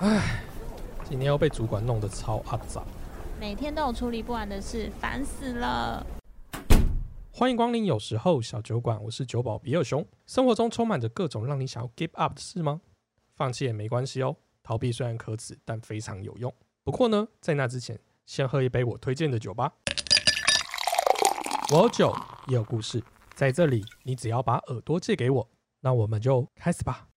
[0.00, 0.44] 唉，
[1.02, 2.84] 今天又被主管弄得超阿杂。
[3.40, 6.06] 每天都有处理不完的事，烦死了。
[7.32, 10.06] 欢迎光临，有时候小酒馆，我是酒保比尔熊。
[10.24, 12.80] 生活中充满着各种让你想要 give up 的事吗？
[13.34, 16.54] 放弃也没关系哦，逃避虽然可耻，但非常有用。
[16.84, 19.72] 不过呢，在那之前，先喝一杯我推荐的酒吧。
[21.72, 22.14] 我有酒，
[22.46, 23.02] 也有故事，
[23.34, 25.48] 在这里，你只要把耳朵借给我，
[25.80, 27.07] 那我们就开始吧。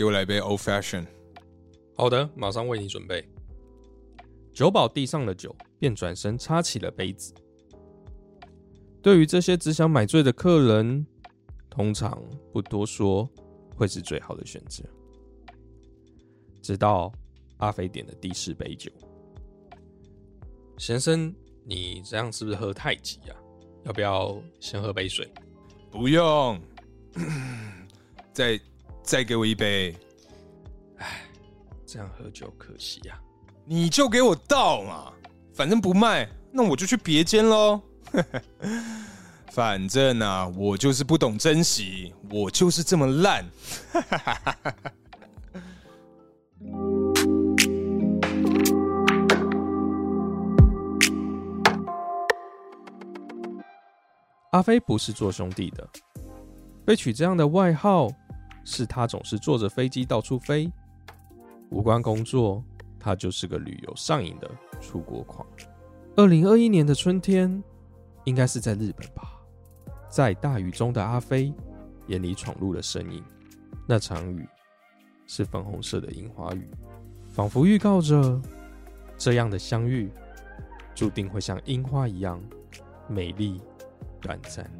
[0.00, 1.04] 给我来杯 Old Fashion。
[1.94, 3.22] 好的，马上为你准备。
[4.50, 7.34] 酒保递上了酒，便转身插起了杯子。
[9.02, 11.06] 对于这些只想买醉的客人，
[11.68, 12.18] 通常
[12.50, 13.28] 不多说
[13.76, 14.82] 会是最好的选择。
[16.62, 17.12] 直到
[17.58, 18.90] 阿飞点的第四杯酒，
[20.78, 21.30] 先生，
[21.62, 23.36] 你这样是不是喝太急啊？
[23.84, 25.30] 要不要先喝杯水？
[25.90, 26.58] 不用，
[28.32, 28.58] 再
[29.02, 29.94] 再给我一杯。
[31.86, 33.20] 这样喝酒可惜呀、
[33.64, 35.12] 你就给我倒嘛，
[35.52, 37.80] 反正不卖，那我就去别间喽。
[39.50, 43.44] 反正啊，我就是不懂珍惜，我就是这么烂。
[54.52, 55.88] 阿飞不是做兄弟的，
[56.84, 58.08] 被取这样的外号，
[58.70, 60.70] 是他总是坐着飞机到处飞，
[61.70, 62.62] 无关工作，
[63.00, 64.48] 他就是个旅游上瘾的
[64.80, 65.44] 出国狂。
[66.16, 67.62] 二零二一年的春天，
[68.22, 69.40] 应该是在日本吧，
[70.08, 71.52] 在大雨中的阿飞
[72.06, 73.20] 眼里闯入了身影，
[73.88, 74.48] 那场雨
[75.26, 76.70] 是粉红色的樱花雨，
[77.28, 78.40] 仿佛预告着
[79.18, 80.08] 这样的相遇，
[80.94, 82.40] 注定会像樱花一样
[83.08, 83.60] 美丽。
[84.22, 84.70] 短暂。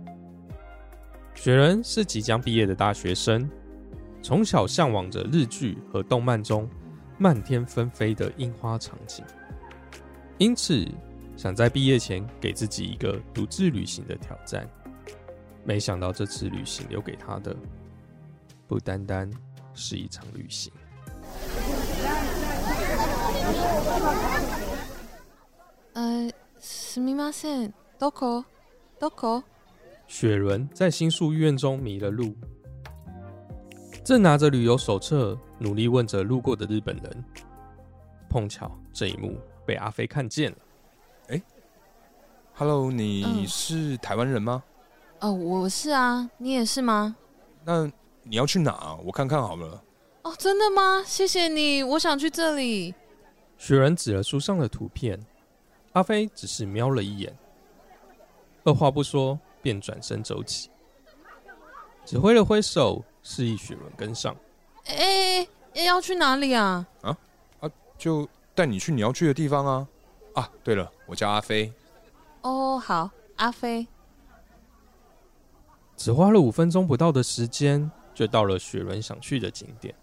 [1.35, 3.51] 雪人是即将毕业的大学生，
[4.22, 6.70] 从小向往着日剧和动漫中
[7.18, 9.24] 漫天纷飞的樱花场景，
[10.38, 10.86] 因此
[11.38, 14.68] 想在毕业前给自己一个独自旅行的挑战。
[15.64, 17.56] 没想到这次旅行留给他的，
[18.68, 19.30] 不单单
[19.74, 20.72] 是一场旅行。
[25.94, 26.30] 呃，
[26.60, 27.74] すみません。
[27.98, 28.44] どこ？
[29.00, 29.44] どこ？
[30.08, 32.36] 雪伦在新宿医院中迷了路，
[34.03, 37.25] 正拿着旅游手册努力问着路过的日本人。
[38.29, 40.59] 碰巧这一幕被阿飞看见了。
[42.55, 44.63] Hello，你嗯是台湾人吗？
[45.21, 47.17] 哦，我是啊，你也是吗？
[47.65, 47.91] 那
[48.23, 48.97] 你要去哪？
[49.05, 49.83] 我看看好了。
[50.23, 51.03] 哦，真的吗？
[51.07, 52.95] 谢谢你，我想去这里。
[53.57, 55.19] 雪人指了书上的图片，
[55.93, 57.35] 阿飞只是瞄了一眼，
[58.65, 60.71] 二话不说便转身走起，
[62.05, 64.35] 只挥了挥手示意雪伦跟上。
[64.87, 66.87] 哎、哎要去哪里啊？
[67.01, 67.17] 啊
[67.99, 69.89] 就带你去你要去的地方啊。
[70.35, 71.73] 啊，对了，我叫阿飞。
[72.43, 73.87] 哦，好，阿飞。
[75.97, 79.95] 只花了五分钟不到的时间，就到了雪伦想去的景点。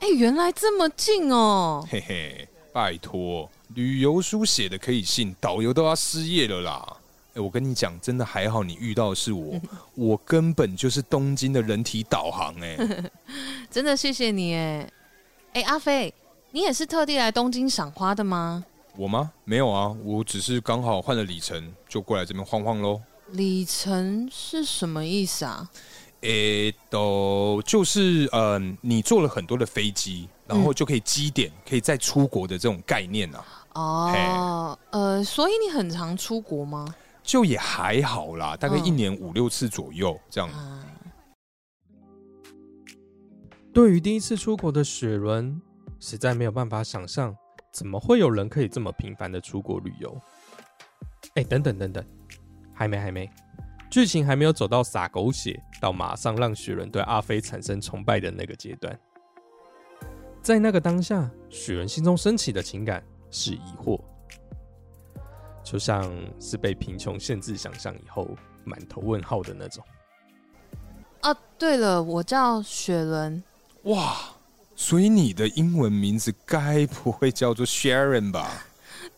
[0.00, 1.86] 哎、原来这么近哦。
[1.88, 6.96] 嘿嘿，拜托，旅游书写的可以信，导游都要失业了啦。
[7.36, 9.60] 哎，我跟你讲，真的还好，你遇到的是我，
[9.94, 12.76] 我根本就是东京的人体导航哎。
[13.70, 14.90] 真的谢谢你哎。
[15.52, 16.12] 哎、阿飞，
[16.50, 18.64] 你也是特地来东京赏花的吗？
[18.96, 19.30] 我吗？
[19.44, 23.00] 没有啊，我只是刚好换了里程，就过来这边晃晃喽。
[23.32, 25.70] 里程是什么意思啊？
[26.22, 33.44] 诶，都就是呃，你坐了很多的飞机，然后就可以积点，可以再出国的这种概念啊，
[33.74, 36.94] 哦，呃，所以你很常出国吗？
[37.26, 40.48] 就也还好啦，大概嗯一年五六次左右这样。
[40.48, 40.86] 啊，
[43.74, 45.60] 对于第一次出国的雪伦，
[45.98, 47.36] 实在没有办法想象，
[47.72, 50.16] 怎么会有人可以这么频繁的出国旅游？
[51.34, 52.06] 哎，等等等等，
[52.72, 53.28] 还没还没，
[53.90, 58.96] 剧情还没有走到撒狗血到马上让雪伦对阿飞产生崇拜的那个阶段。
[60.40, 64.00] 在那个当下，雪人心中升起的情感是疑惑，
[65.66, 66.08] 就像
[66.38, 68.28] 是被贫穷限制想象以后
[68.62, 69.82] 满头问号的那种。
[71.22, 73.42] 哦，对了，我叫雪伦。
[73.82, 74.16] 哇，
[74.76, 78.64] 所以你的英文名字该不会叫做 Sharon 吧？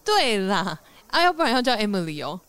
[0.03, 2.41] 对啦，啊，要不然要叫 Emily 哦。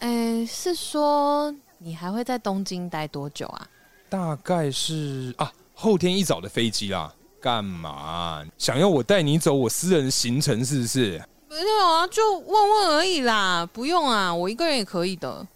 [0.00, 3.66] 哎，是说你还会在东京待多久啊？
[4.10, 7.10] 大概是啊，后天一早的飞机啦。
[7.40, 8.44] 干嘛？
[8.58, 11.22] 想要我带你走我私人行程是不是？
[11.58, 15.46] 没有啊，就问问而已啦，不用啊，我一个人也可以的。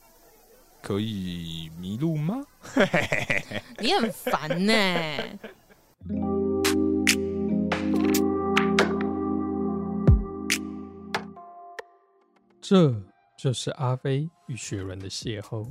[0.81, 2.43] 可以迷路吗？
[3.79, 4.73] 你很烦呢。
[12.63, 12.95] 这
[13.37, 15.69] 就是阿飞与雪人的邂逅。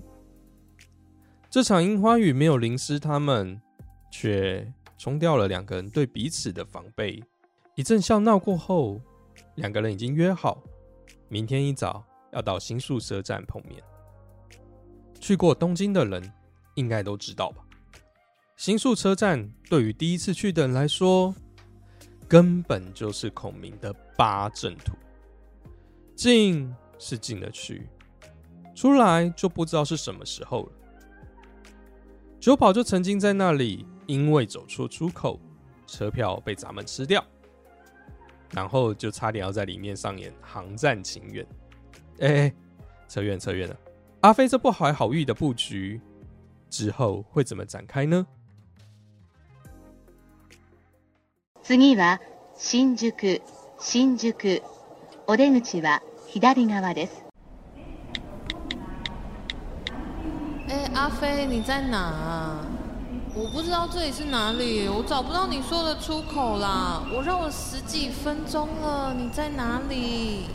[1.50, 3.60] 这场樱花雨没有淋湿他们，
[4.12, 4.72] 却。
[5.00, 7.24] 冲掉了两个人对彼此的防备。
[7.76, 9.00] 一阵笑闹过后，
[9.60, 10.64] 两个人已经约好，
[11.28, 12.02] 明天一早
[12.32, 13.84] 要到新宿车站碰面。
[15.20, 16.32] 去过东京的人
[16.76, 17.62] 应该都知道吧？
[18.56, 21.36] 新宿车站对于第一次去的人来说，
[22.26, 24.94] 根本就是孔明的八阵图。
[26.16, 27.88] 进是进得去，
[28.74, 30.72] 出来就不知道是什么时候了。
[32.40, 33.86] 九保就曾经在那里。
[34.08, 35.40] 因为走错出口，
[35.86, 37.24] 车票被咱们吃掉，
[38.51, 41.47] 然后就差点要在里面上演航战情缘。
[42.21, 42.53] 哎，
[43.09, 43.77] 扯远扯远了。
[44.21, 46.01] 阿飞这不怀好意的布局
[46.71, 48.27] 之后会怎么展开呢？
[51.63, 52.19] 次は
[52.55, 53.41] 新宿
[53.79, 54.61] 新宿
[55.27, 57.23] お出口は左側です。
[60.69, 62.68] 哎，阿飞你在哪？
[63.36, 67.08] 我不知道这里是哪里，我找不到你说的出口啦！
[67.14, 70.46] 我绕了十几分钟了，你在哪里？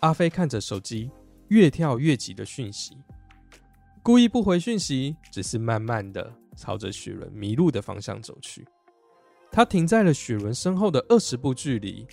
[0.00, 1.08] 阿飞看着手机，
[1.48, 2.98] 越跳越急的讯息，
[4.02, 8.66] 故意不回讯息，只是慢慢的朝着雪伦迷路的方向走去。
[9.52, 12.06] 他停在了雪伦身后的二十步距离，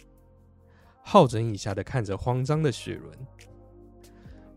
[1.02, 3.18] 好整以暇的看着慌张的雪伦，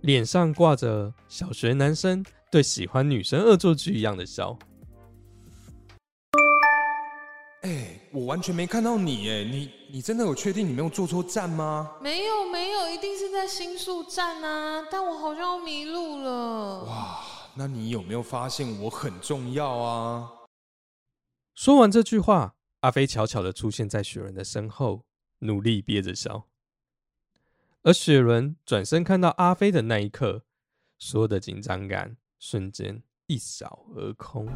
[0.03, 4.57] 脸上挂着小学男生对喜欢女生恶作剧一样的笑。
[8.13, 11.97] 我完全没看到你哎，你你真的有确定你没有坐错站吗？
[12.01, 14.83] 没有没有，一定是在新宿站啊！
[14.91, 16.85] 但我好像迷路了。
[16.87, 17.21] 哇，
[17.55, 20.29] 那你有没有发现我很重要啊？
[21.55, 25.05] 说完这句话，阿飞悄悄的出现在雪人的身后，
[25.41, 26.49] 努力憋着笑。
[27.83, 30.43] 而雪人转身看到阿飞的那一刻，
[30.99, 34.49] 所有的紧张感瞬间一扫而空。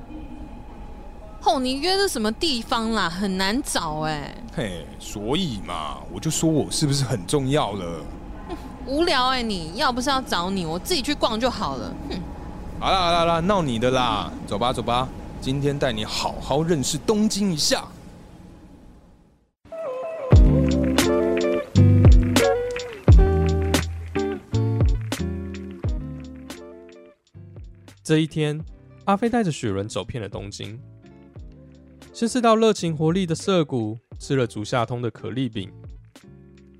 [1.46, 3.08] 哦，你约的什么地方啦？
[3.08, 4.34] 很难找哎。
[4.56, 8.04] 嘿，所以嘛，我就说我是不是很重要了？
[8.86, 11.94] 无聊哎，你要不是要找你，我自己去逛就好了。
[12.08, 12.18] 哼，
[12.80, 15.06] 好啦好啦啦，闹你的啦，走吧走吧，
[15.40, 17.84] 今天带你好好认识东京一下。
[28.02, 28.60] 这一天，
[29.04, 30.80] 阿飞带着雪人走遍了东京。
[32.14, 35.68] 先是到热情活力的涩谷吃了竹下通的可丽饼，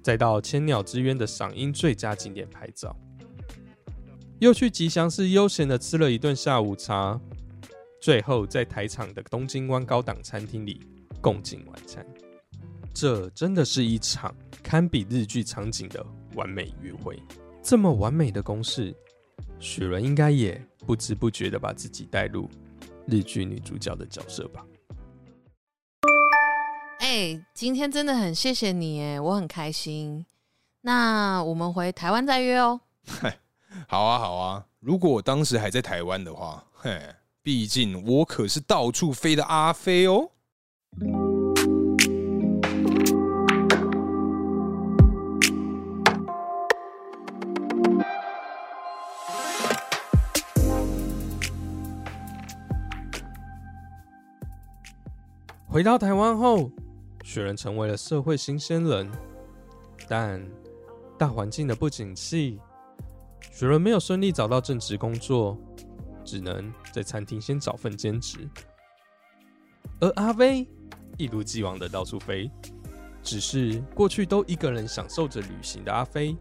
[0.01, 2.97] 再到千鸟之渊的赏樱最佳景点拍照，
[4.39, 7.21] 又去吉祥寺悠闲的吃了一顿下午茶，
[8.01, 10.81] 最后在台场的东京湾高档餐厅里
[11.21, 12.07] 共进晚餐。
[12.95, 14.33] 这真的是一场
[14.63, 17.21] 堪比日剧场景的完美约会。
[17.61, 18.95] 这么完美的公式，
[19.59, 22.49] 雪伦应该也不知不觉的把自己带入
[23.09, 24.65] 日剧女主角的角色吧。
[27.05, 30.25] 哎，今天真的很谢谢你哎，我很开心。
[30.81, 32.81] 那我们回台湾再约哦。
[33.87, 34.65] 好啊，好啊。
[34.81, 40.31] 如果我当时还在台湾的话，嘿，毕竟我可是到处飞的阿飞哦。
[55.69, 56.71] 回到台湾后。
[57.25, 59.11] 雪人成为了社会新鲜人，
[60.07, 60.47] 但
[61.19, 62.61] 大环境的不景气，
[63.51, 65.57] 雪人没有顺利找到正职工作，
[66.23, 68.47] 只能在餐厅先找份兼职。
[70.01, 70.69] 而阿飞
[71.17, 72.49] 一如既往的到处飞，
[73.23, 76.37] 只是过去都一个人享受着旅行的阿飞，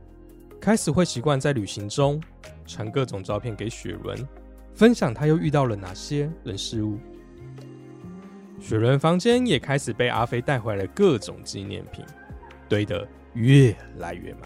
[0.60, 2.22] 开始会习惯在旅行中
[2.66, 4.28] 传各种照片给雪人，
[4.76, 7.00] 分享他又遇到了哪些人事物。
[8.64, 12.06] 雪人房间也开始被阿飞带回来各种纪念品，
[12.70, 14.44] 堆得越来越满。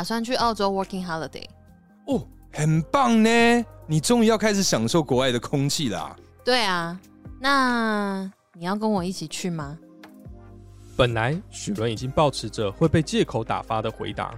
[0.00, 1.44] 打算去澳洲 working holiday。
[2.06, 3.28] 哦，很棒呢！
[3.86, 6.16] 你终于要开始享受国外的空气啦。
[6.42, 6.98] 对啊，
[7.38, 8.22] 那
[8.54, 9.78] 你要跟我一起去吗？
[10.96, 14.34] 本来许伦已经抱持着会被借口打发的回答，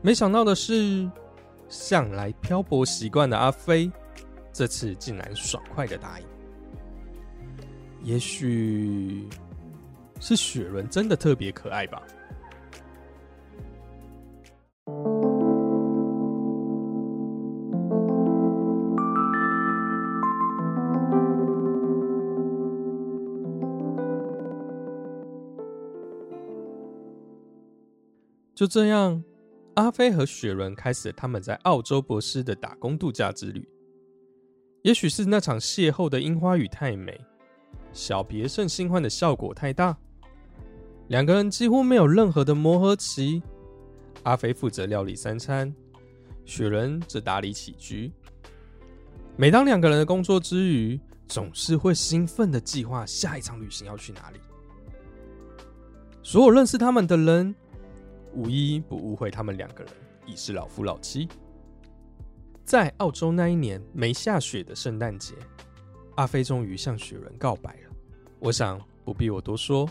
[0.00, 1.06] 没想到的是，
[1.68, 3.92] 向来漂泊习惯的阿飞，
[4.50, 6.26] 这次竟然爽快的答应。
[8.02, 9.28] 也许
[10.20, 12.00] 是雪伦真的特别可爱吧。
[28.58, 29.22] 就这样，
[29.74, 33.68] 阿飞和雪伦开始了他们在澳洲博士的打工度假之旅。
[34.82, 37.16] 也许是那场邂逅的樱花雨太美，
[37.92, 39.96] 小别胜新欢的效果太大，
[41.06, 43.40] 两个人几乎没有任何的磨合期。
[44.24, 45.72] 阿飞负责料理三餐，
[46.44, 48.12] 雪伦则打理起居。
[49.36, 54.40] 每当两个人的工作之余，总是会兴奋的计划下一场旅行要去哪里。
[56.24, 57.54] 所有认识他们的人。
[58.32, 59.92] 无一不误会他们两个人
[60.26, 61.28] 已是老夫老妻。
[62.64, 65.34] 在澳洲那一年没下雪的圣诞节，
[66.16, 67.96] 阿飞终于向雪人告白了。
[68.38, 69.88] 我想不必我多说，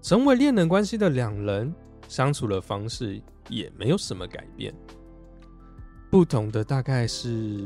[0.00, 1.74] 成为恋人关系的两人
[2.06, 4.72] 相处的方式也没有什么改变，
[6.10, 7.64] 不同的大概是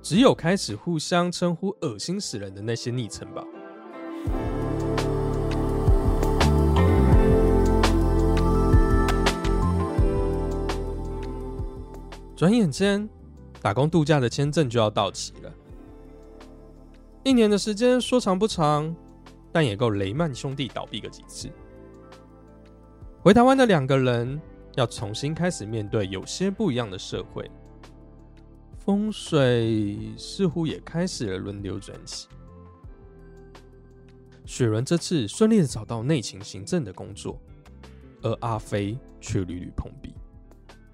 [0.00, 3.44] 只有开始互相称呼恶心死人的那些昵称吧。
[12.40, 13.06] 转眼间，
[13.60, 15.52] 打工度假的签证就要到期了。
[17.22, 18.96] 一年的时间说长不长，
[19.52, 21.50] 但也够雷曼兄弟倒闭个几次。
[23.20, 24.40] 回台湾的两个人
[24.74, 27.46] 要重新开始面对有些不一样的社会，
[28.78, 32.26] 风水似乎也开始了轮流转起。
[34.46, 37.38] 雪伦这次顺利的找到内勤行政的工作，
[38.22, 40.14] 而阿飞却屡屡碰壁，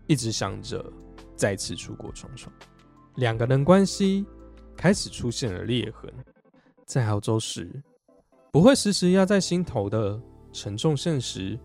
[0.09, 0.85] 一直想着。
[1.37, 2.53] 再次出国闯闯，
[3.17, 4.25] 两个人关系
[4.77, 6.13] 开始出现了裂痕。
[6.85, 7.71] 在澳洲时，
[8.51, 10.21] 不会时时压在心头的
[10.53, 11.59] 沉重现实，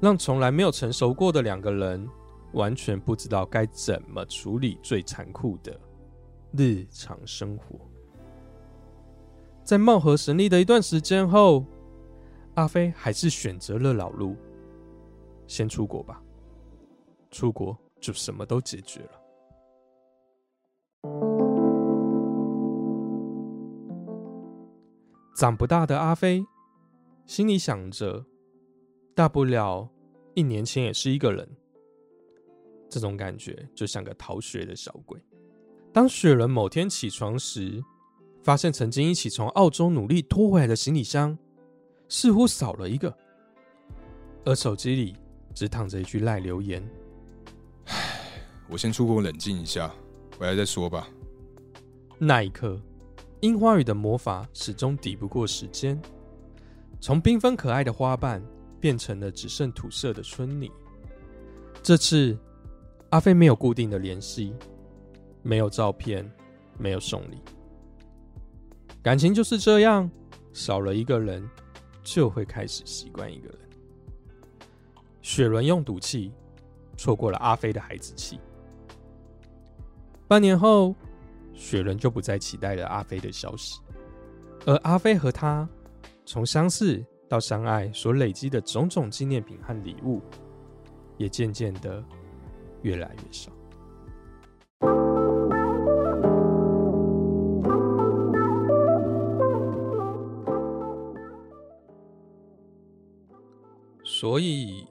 [0.00, 2.08] 让从来没有成熟过的两个人
[2.52, 5.78] 完全不知道该怎么处理最残酷的
[6.56, 7.78] 日常生活。
[9.64, 11.64] 在貌合神离的一段时间后，
[12.54, 14.36] 阿飞还是选择了老路，
[15.46, 16.22] 先出国吧。
[17.30, 17.76] 出国。
[18.04, 19.10] 就什么都解决了。
[25.34, 26.44] 长不大的阿飞
[27.24, 28.22] 心里想着，
[29.14, 29.88] 大不了
[30.34, 31.48] 一年前也是一个人。
[32.90, 35.18] 这种感觉就像个逃学的小鬼。
[35.90, 37.82] 当雪人某天起床时，
[38.42, 41.36] 发现曾经一起从澳洲努力拖回来的行李箱
[42.10, 43.16] 似乎少了一个，
[44.44, 45.16] 而手机里
[45.54, 46.86] 只躺着一句赖留言。
[48.74, 49.88] 我先出国冷静一下，
[50.36, 51.06] 回来再说吧。
[52.18, 52.76] 那一刻，
[53.38, 55.96] 樱花雨的魔法始终抵不过时间，
[57.00, 58.44] 从缤纷可爱的花瓣
[58.80, 60.68] 变成了只剩土色的春泥。
[61.84, 62.36] 这次，
[63.10, 64.52] 阿飞没有固定的联系，
[65.44, 66.28] 没有照片，
[66.76, 67.38] 没有送礼。
[69.04, 70.10] 感情就是这样，
[70.52, 71.48] 少了一个人，
[72.02, 73.58] 就会开始习惯一个人。
[75.22, 76.32] 雪伦用赌气，
[76.96, 78.40] 错过了阿飞的孩子气。
[80.26, 80.94] 半年后，
[81.52, 83.80] 雪人就不再期待了阿飞的消息，
[84.66, 85.68] 而阿飞和他
[86.24, 90.20] 从相识到相爱所累积的种种纪念品和礼物，
[91.18, 92.02] 也渐渐的
[92.82, 93.52] 越来越少。
[104.02, 104.86] 所以，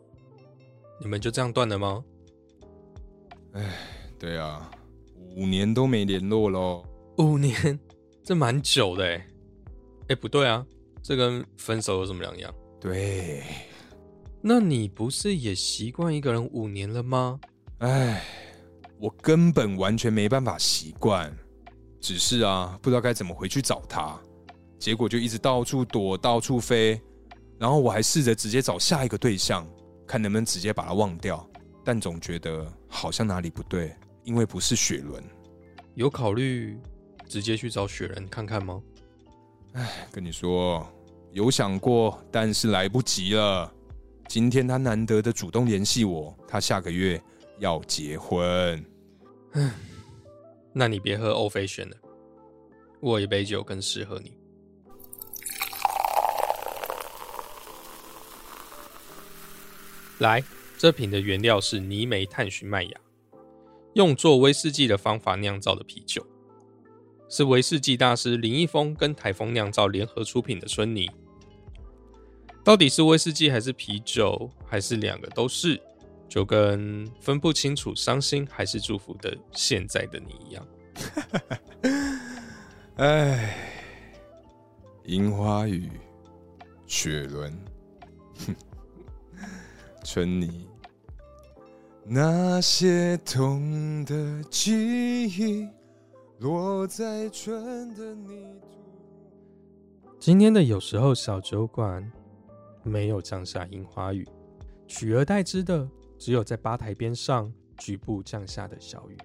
[1.02, 2.04] 你们就这样断了吗？
[3.54, 3.74] 哎，
[4.20, 4.70] 对啊。
[5.36, 6.86] 五年都没联络喽？
[7.18, 7.80] 五年，
[8.24, 9.28] 这蛮久的哎。
[10.10, 10.66] 哎，不对啊，
[11.02, 12.54] 这跟分手有什么两样？
[12.80, 13.44] 对，
[14.42, 17.40] 那你不是也习惯一个人五年了吗？
[17.80, 18.24] 哎，
[19.00, 21.36] 我根本完全没办法习惯。
[22.00, 24.20] 只是啊，不知道该怎么回去找他，
[24.78, 27.02] 结果就一直到处躲，到处飞。
[27.58, 29.66] 然后我还试着直接找下一个对象，
[30.06, 31.50] 看能不能直接把他忘掉，
[31.84, 33.96] 但总觉得好像哪里不对。
[34.24, 35.22] 因为不是雪伦，
[35.96, 36.80] 有考虑
[37.28, 38.82] 直接去找雪人看看吗？
[39.74, 40.88] 哎，跟你说，
[41.32, 43.72] 有想过，但是来不及了。
[44.30, 47.22] 今天他难得的主动联系我，他下个月
[47.60, 48.84] 要结婚。
[50.72, 51.98] 那你别喝欧菲选了，
[53.00, 54.38] 我有一杯酒更适合你。
[60.20, 60.42] 来，
[60.78, 63.00] 这瓶的原料是泥煤碳熏麦芽，
[63.94, 66.26] 用做威士忌的方法酿造的啤酒，
[67.30, 71.10] 是威士忌大师林一峰跟台风酿造联合出品的春泥。
[72.64, 75.82] 到底是威士忌还是啤酒，还是两个都是？
[76.30, 80.68] 就跟分不清楚伤心还是祝福的现在的你一样。
[82.98, 83.56] 唉，
[85.04, 85.92] 樱花雨，
[86.88, 87.56] 雪轮，
[88.48, 88.56] 哼，
[90.04, 90.68] 春泥，
[92.06, 95.70] 那些痛的记忆
[96.40, 98.68] 落在春的泥土。
[100.20, 102.12] 今天的有时候小酒馆
[102.84, 104.28] 没有降下樱花雨，
[104.86, 109.18] 取而代之的只有在吧台边上局部降下的小雨。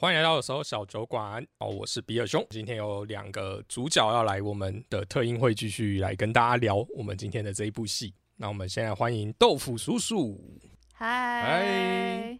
[0.00, 2.42] 欢迎来到的时候小酒馆哦，我是比尔兄。
[2.48, 8.14] 今天有两个主角要来我们的特映会，继续来跟大家聊我们今天的这一部戏。
[8.34, 10.58] 那我们现在欢迎豆腐叔叔。
[10.94, 12.38] 嗨，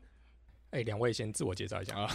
[0.71, 2.09] 哎，两位先自我介绍一下啊。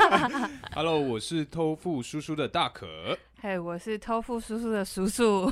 [0.74, 2.86] Hello，我是偷富叔叔的大可。
[3.42, 5.50] 嘿，我是偷富叔叔的叔叔。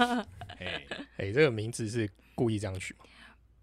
[0.58, 0.86] 嘿，
[1.18, 3.04] 哎，这个名字是故意这样取吗？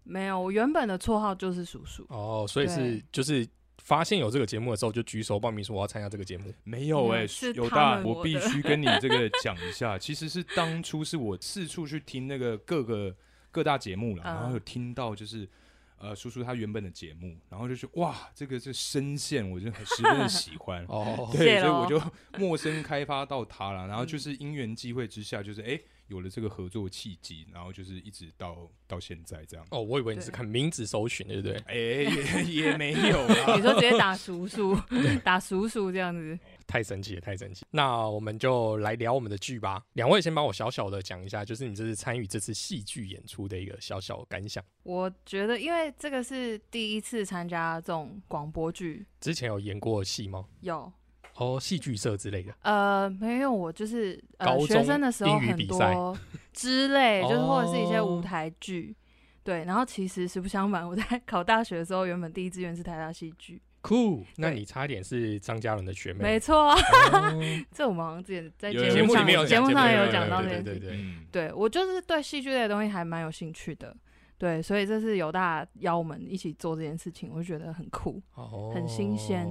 [0.04, 2.06] 没有，我原本的绰号就是叔叔。
[2.10, 3.44] 哦，所以是对就是
[3.86, 6.52] 发现有这个节目的时候，就举手报名说我要参加这个节目。
[6.64, 7.24] 没有哎、
[7.54, 13.14] 有大，我必须跟你 这个讲一下，其实是当初是我四处去听那个各个
[13.50, 14.34] 各大节目了，嗯。
[14.34, 15.48] 然后有听到就是。
[15.98, 21.98] 呃，叔叔他原本的节目，然后就是哇，这个这声线我就很十分的喜欢， 哦，对，所以我就
[22.38, 29.66] 陌生开发到他了，然后就是因缘际会之下，就是哎、有了这个合作契机，然后就是一直到到现在这样。
[29.70, 31.56] 哦，我以为你是看名字搜寻，对不对？
[31.66, 34.76] 哎、也也没有啦 你，说直接打 叔叔，
[35.24, 36.38] 打叔叔这样子。
[36.66, 37.64] 太神奇了，太神奇！
[37.70, 39.84] 那我们就来聊我们的剧吧。
[39.92, 44.62] 两位先帮我小小的讲一下，就是你这次参与这次戏剧演出的一个小小感想。
[44.82, 50.44] 我觉得，因为这个是第一次参加这种广播剧，之前有演过戏吗？
[50.60, 50.92] 有
[51.38, 52.52] 哦，戏剧社之类的。
[52.62, 56.16] 呃没有，我就是呃高中学生的时候很多
[56.52, 58.94] 之类，就是或者是一些哦舞台剧。
[59.44, 66.24] 对，然后其实实不相瞒，我在 考大学的时候，原本第一志愿是台大戏剧，酷，那你差点是张嘉伦的学妹。
[66.24, 70.80] 没错， 哦这我们好像之前在节节目上目有节目上也有讲到对这件事情。
[70.80, 70.98] 对对 对。
[70.98, 73.96] 嗯，对我就是对戏剧类的东西还蛮有兴趣的，
[74.36, 79.46] 对，所以这次有大家邀我们一起做这件事情，我就觉得很酷，哦很新鲜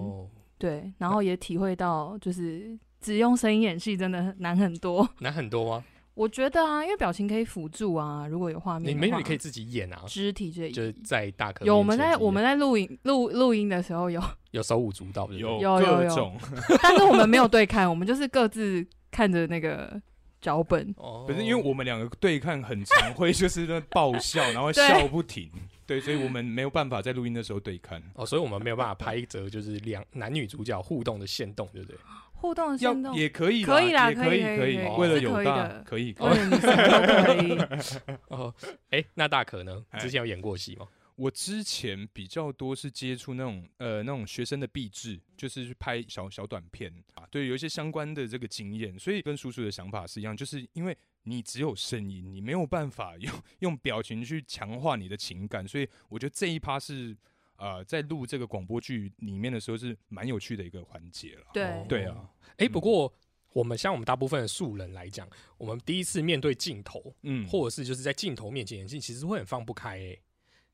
[0.58, 5.08] 对，然后也体会到就是只用声音演戏真的难很多。
[5.20, 5.84] 难很多吗？
[6.16, 15.60] 我觉得啊，因为表情可以辅助啊，如果有画面你没有，你可以自己演啊，肢体这就是在大可有我们在我们在录影录录音的时候有， 有手舞足蹈，对不对？
[15.60, 16.34] 有有有有，
[16.82, 20.02] 但是我们没有对看，我们就是各自看着那个
[20.46, 20.94] 脚本。
[20.98, 25.50] 哦不是因为我们两个对看很常会 就是那爆笑，然后笑不停，
[25.88, 28.02] 对，所以我们没有办法在录音的时候对看。
[28.14, 31.98] 哦，所以我们没有办法拍一则就是两男女主角互动的线动，对不对？
[32.34, 38.16] 互动的要生动，也可以啦，可以啦也可以可以以可以可以，为了是可以有大可以，可以为了女生都可以。
[38.30, 38.54] 哦，
[38.92, 39.82] 哎，那大可呢？
[39.90, 40.86] 哎之前有演过戏吗？
[41.16, 57.16] 我之前比较多是接触那种呃那种学生的壁纸，就是去拍小小短片啊，对，有一些相关的这个经验，所以跟叔叔的想法是一样，就是因为你只有声音，你没有办法用用表情去强化你的情感，所以我觉得这一趴是
[57.56, 61.46] 呃在录这个广播剧里面的时候是蛮有趣的一个环节了。
[61.54, 63.12] 对对啊，哎，不过
[63.54, 65.26] 我们像我们大部分的素人来讲，
[65.58, 70.18] 我们第一次面对镜头，嗯，或者是就是在镜头面前演戏，其实会很放不开哎。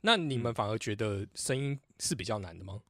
[0.01, 2.81] 那你们反而觉得声音是比较难的吗？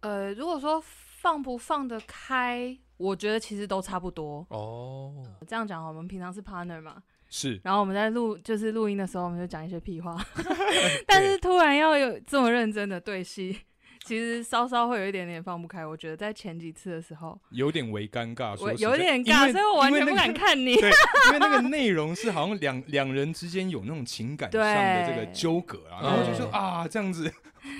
[0.00, 4.46] 呃，如果说放不放得开，我觉得其实都差不多。
[4.50, 7.60] 哦，这样讲，我们平常是 partner 嘛，是。
[7.64, 10.16] 然后我们在录就是录音的时候，我们就讲一些屁话，
[11.06, 13.58] 但是突然要有这么认真的对戏，
[14.06, 15.84] 其实稍稍会有一点点放不开。
[15.84, 20.76] 我觉得在前几次的时候，有点微尴尬，我有点尬，所以我完全不敢看你。
[20.76, 20.90] 对，
[21.28, 27.32] 因为那个内容是好像两两人之间有那种情感上的这个对纠葛啊，然后就说嗯啊这样子，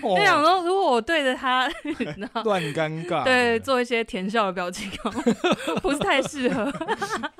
[0.02, 1.68] 我想哦，说，如果我对着他，
[2.44, 4.90] 乱尴尬，对做一些甜笑的表情，
[5.80, 6.72] 不是太适合。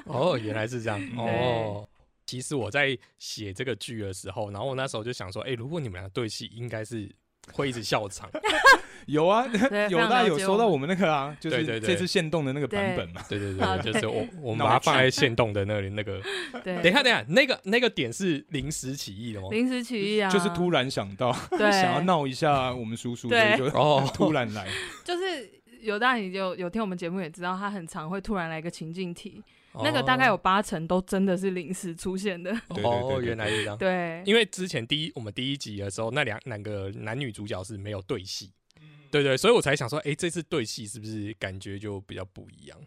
[0.05, 1.89] 哦，原来是这样嗯哦。
[2.25, 7.09] 其实我在写这个剧的时候，然后我那时候就想说，哎、如果你们俩对戏，应该是
[7.53, 8.29] 会一直笑场。
[9.07, 13.23] 有啊，有 非常了大家有收到我们那个啊，就是这次限动的那个版本嘛。
[13.29, 16.21] 对对啊对，就是我我们把它放在限动的那里那个。
[16.65, 19.47] 对，等一下，等一下，那个那个点是临时起意的吗？
[19.53, 24.67] 临时起意啊，就是突然想到，对 想要闹一下我们叔叔，所对就哦，突然来。
[25.05, 25.49] 就是
[25.83, 29.41] 有大你就有听我们节目也知道，他很常会突然来个情境题，
[29.83, 32.51] 那个哦大概有八成都真的是临时出现的。
[32.69, 33.79] 对对对哦，原来是这样。
[33.79, 42.79] 对，因为之前第一我们第一集的时候，那两两个男女主角是没有对戏，嗯对对，所以我才想说，哎，这次对戏是不是感觉就比较不一样？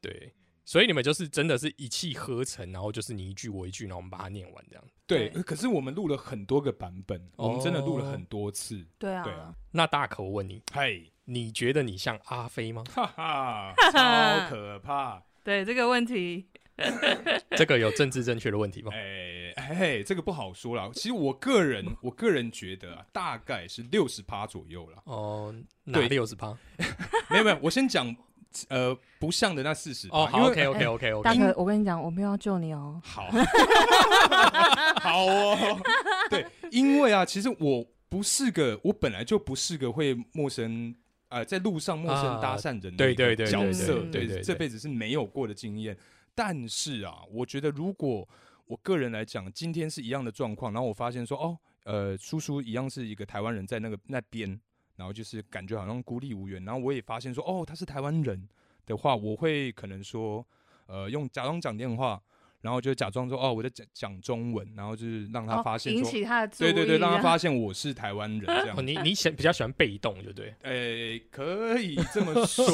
[0.00, 0.32] 对，
[0.64, 4.84] 所以你们就是真的是一气呵成，然后就是你一句我一句，然后我们把它念完这样。
[5.06, 8.86] 对，对可是我们录了很多个版本，我们真的录了很多次。
[8.98, 12.84] 对啊，对啊那大可我问你，嘿，你觉得你像阿飞吗？
[12.94, 15.22] 哈哈， 超可怕！
[15.44, 16.46] 对这个问题，
[17.56, 18.92] 这个有政治正确的问题吗？
[18.94, 20.88] 哎哎，这个不好说啦。
[20.94, 24.98] 其实我个人，我个人觉得啊，大概是六十趴左右啦。
[25.04, 26.56] 哦，哪对六十趴？
[27.30, 28.14] 没有没有，我先讲
[28.68, 31.16] 呃不像的那四十哦，好 OK OK 大 OK，可，
[31.56, 33.00] 我跟你讲，我没有要救你哦。
[33.04, 33.28] 好，
[35.00, 35.80] 好哦。
[36.30, 40.94] 对，因为啊，其实我不是个，我本来就不是个会陌生。
[41.30, 45.96] 呃，在路上陌生搭讪人的对对对对角色，对对这辈子是没有过的经验。
[46.34, 48.28] 但是啊，我觉得如果
[48.66, 54.60] 我个人来讲，今天是一样的状况，然后我发现说，哦，呃，叔叔一样是一个台湾人，在那个那边，
[54.96, 58.48] 然后就是感觉好像孤立无援，然后我也发现说，哦，他是台湾人
[58.86, 60.44] 的话，我会可能说，
[60.86, 62.20] 呃，用假装讲电话，
[62.62, 68.82] 然后就假装说，哦，我在讲讲中文，然后就是让他哦发现说，引起他的注意，对对对，让他啊发现我是台湾人这样哦，。
[68.82, 70.54] 你你喜比较喜欢被动，对不对？
[70.62, 72.66] 诶、可以这么 说，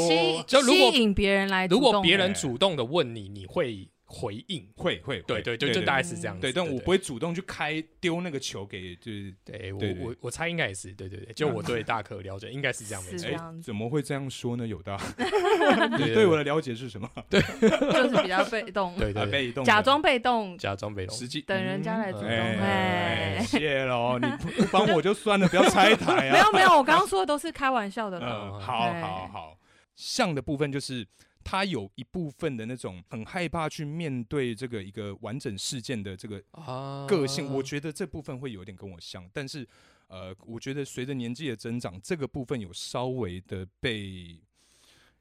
[0.47, 4.65] 就如果吸引别人来主如，果别人哎主动的问你，你会回应？
[4.77, 6.41] 会会，会对对对，就大概是这样子。
[6.41, 13.29] 对，但我不会主动去开丢那个球给，就是对我我我猜应该也是，对对对，就我对大可了解，应该是这样没错
[13.63, 14.65] 怎么会这样说呢？
[14.65, 17.11] 有的， 对你对我的了解是什么？
[17.29, 21.17] 对 就是比较被动，对对被动假装被动，假装被动。
[21.17, 22.29] 实际等人家来主动。
[22.29, 26.33] 嗯哎，哎，谢喽，你不不帮我就算了，不要拆台啊。
[26.33, 28.21] 没有没有，我刚刚说的都是开玩笑的。
[28.21, 29.59] 嗯，好哎好好，
[29.97, 31.05] 像的部分就是。
[31.49, 39.65] 他有一部分的那种很害怕去面对这个一个完整事件的这个啊个性，我觉得这部分会有点跟我像，但是
[40.09, 44.41] 呃，我觉得随着年纪的增长，这个部分有稍微的被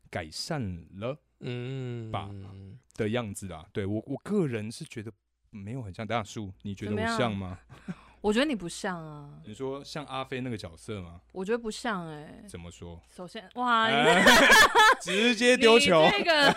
[0.09, 0.59] 改善
[0.99, 2.31] 了嗯吧
[2.95, 3.63] 的样子啦。
[3.71, 5.11] 对我我个人是觉得
[5.51, 7.59] 没有很像大树，你觉得我像吗？
[8.25, 11.21] 我觉得你不像啊，你说像阿飞那个角色吗？
[11.31, 12.43] 我觉得不像哎。
[12.47, 12.99] 怎么说？
[13.15, 14.25] 首先，哇，你哎
[14.99, 16.51] 直接丢球，你这个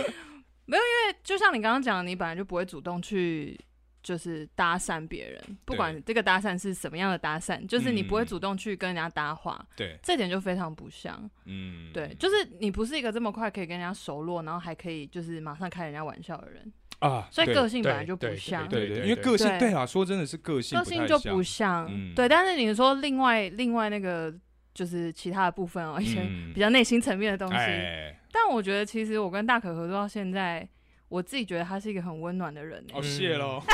[0.64, 3.60] 没有，因为就像你刚刚讲的，你本来就不会主动去
[4.02, 11.30] 就是搭讪别人，不管这个搭讪是什么样的搭讪，就是你不会嗯主动去跟人家搭话，对，这点就非常不像。
[11.44, 18.68] 嗯，对，就是你不是一个这么快可以跟人家熟络，然后还可以就是马上开人家玩笑的人，啊，所以个性本来就不像。
[18.68, 22.28] 对对，对对因为个性对对啊，说真的是个性个性就不像，嗯对。
[22.28, 24.32] 但是你说另外另外那个
[24.72, 30.66] 就是其他的部分哦，一些嗯比较内心层面的东西，哎，但我觉得其实我跟大可合作到现在，
[31.12, 32.98] 我自己觉得他是一个很温暖的人、欸。
[32.98, 33.62] 哦，谢喽。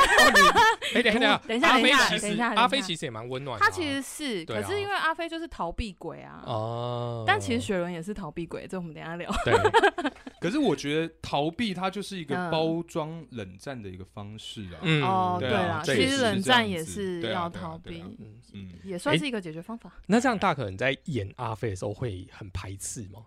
[0.93, 3.69] 哎，等一下，等一下阿飞等一下其实等一下等一下阿飞其实也蛮温暖的啊。
[3.69, 6.43] 他其实是，可是因为阿飞就是逃避鬼啊。
[6.45, 9.31] 哦，但其实雪伦也是逃避鬼，这我们等一下聊。
[9.45, 9.53] 对，
[10.41, 14.79] 可是我觉得逃避它就是一个嗯包装冷战的一个方式啊。
[14.81, 19.91] 嗯哦，对对啊啦，其实冷战也是要逃避嗯，嗯，也算是一个解决方法。
[20.07, 23.21] 那这样大可能在演阿飞的时候会很排斥吗？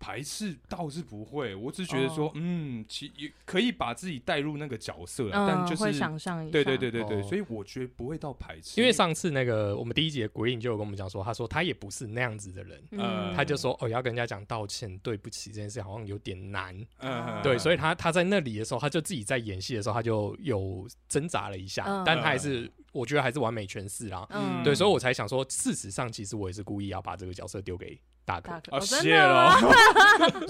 [0.00, 6.52] 排斥倒是不会，我只是觉得说哦，嗯，其也可以把自己带入那个角色啊，但就是想象一下。
[6.52, 7.22] 对对对对对，哦。
[7.22, 8.96] 所以我觉得不会到排斥，因为。
[8.96, 16.74] 上次那个我们第一集的 Green 就有跟我们讲说，他说他也不是那样子的人，嗯，他就说哦要跟人家讲道歉，对不起这件事好像有点难。
[17.00, 22.02] 嗯，对，所以以他他在那里的时候，他就自己在演戏的时候，他就有挣扎了一下，嗯。
[22.06, 24.26] 但他还是我觉得还是完美诠释啦。
[24.30, 29.56] 嗯，对，所以我才想说，事实上其实我也是故意要把这个角色丢给大哥啊，哦谢的喽？。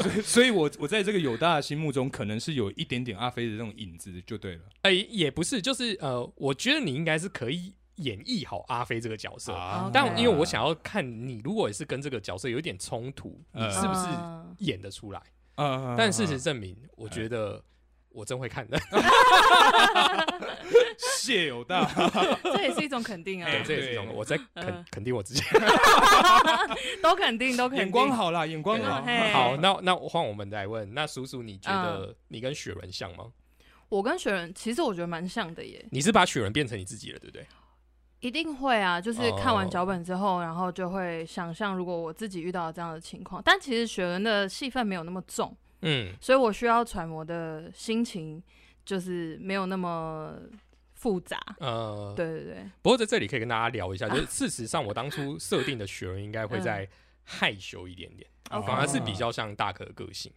[0.02, 4.62] 所以，所以我我在这个友大的心目中，可能是有一点点阿飞的那种影子，就对了。
[4.82, 9.52] 哎、也不是，就是呃，我觉得你应该是可以演绎好阿飞这个角色。
[9.52, 15.20] 啊但因为我想要看你，如果也是跟这个角色有一点冲突，你嗯是不是嗯演得出来？
[15.56, 17.62] 啊但事实证明，我觉得
[18.08, 18.78] 我真会看的。
[21.26, 21.84] 谢有大，
[22.42, 25.42] 这也是一种肯定啊，对，这也是一种我在肯嗯肯定我自己。
[27.02, 27.86] 都肯定，都肯定。
[27.86, 29.02] 眼光好啦，眼光好。
[29.32, 33.26] 好，那那换我们来问，那叔叔，你觉得你跟雪人像吗？
[33.88, 35.84] 我跟雪人其实我觉得蛮像的耶。
[35.90, 37.46] 你是把雪人变成你自己了，对不对？
[38.20, 48.42] 一定会啊，就是看完哦脚本之后，然后就会想象如果我自己遇到这样的情况，但其实雪人的戏份没有那么重，嗯，所以我需要揣摩的心情
[48.84, 50.34] 就是没有那么
[50.96, 51.38] 复杂。
[51.60, 56.88] 呃，对对对，不过在这里可以跟大家聊一下，就是事实上我当初设定的雪人应该会嗯再
[57.22, 60.32] 害羞一点点，哦反而是比较像大可的个性。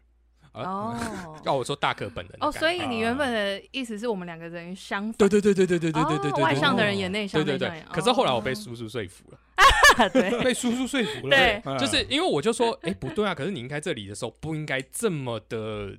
[0.51, 7.83] 啊哦要 我说大可本人的哦，感所以你原本的意思是我们两个人相反，对对对对对对对对对对，哦外向的人对演内向，对对对。
[7.91, 11.37] 可是后来我被哦叔叔说服了，对被叔叔说服了。
[11.37, 15.95] 对嗯就是因为我就说，哎，不对啊，可是你应该这里的时候不应该这么的。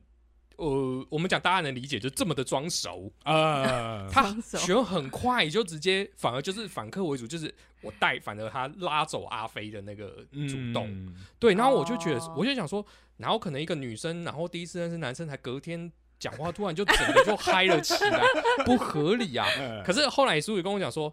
[0.60, 12.34] 呃，我们讲大家能理解，就这么的装熟，啊， 他学很快，就直接反而就是反客为主，就是我带，反而他拉走阿飞的那个主动，嗯对，然后我就觉得，哦。
[12.36, 12.84] 我就想说，
[13.16, 18.22] 然后可能一个女生，然后第一次认识男生，才隔天讲话，突然就整个就嗨了起来，
[18.66, 19.48] 不合理啊！
[19.58, 19.82] 嗯。
[19.82, 21.10] 可是后来苏雨跟我讲说，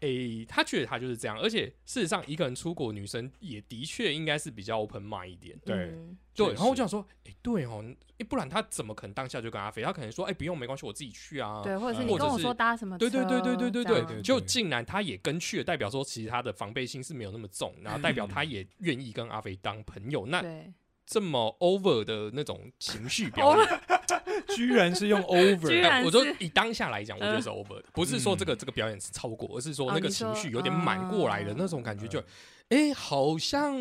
[0.00, 5.58] 诶、他觉得他就是这样，而且事实上，一个人出国，女生也的确应该是比较 open mind 一点。
[5.64, 7.84] 对嗯对，然后我就想说，诶、对哦，
[8.18, 9.82] 诶不然他怎么可能当下就跟阿飞？
[9.82, 11.62] 他可能说，哎、不用，没关系，我自己去啊。
[11.64, 20.26] 对，或者是嗯你跟我说搭什么对对对对对对对就竟然他也跟去了，代表说其实他的防备心是没有那么重，然后代表他也愿意跟阿飞当朋友。
[20.26, 20.72] 那对，
[21.08, 23.80] 这么 over 的那种情绪表演，
[24.54, 32.22] 居然是用 over，我说以当下来讲，我觉得是 over 的，不是说这个这个表演是超过，而是说那个情绪有点满过来的嗯那种感觉，就
[32.68, 33.74] 哎、好像